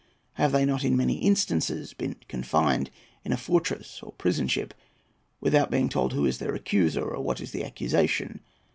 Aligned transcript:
Have 0.33 0.51
they 0.51 0.65
not 0.65 0.83
in 0.83 0.97
many 0.97 1.17
instances 1.19 1.93
been 1.93 2.15
confined 2.27 2.89
in 3.23 3.31
a 3.31 3.37
fortress 3.37 4.01
or 4.01 4.13
prison 4.13 4.47
ship 4.47 4.73
without 5.39 5.69
being 5.69 5.89
told 5.89 6.13
who 6.13 6.25
is 6.25 6.39
their 6.39 6.55
accuser 6.55 7.03
or 7.07 7.21
what 7.21 7.39
is 7.39 7.51
the 7.51 7.63
accusation? 7.63 8.39